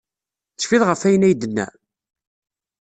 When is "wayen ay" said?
1.03-1.33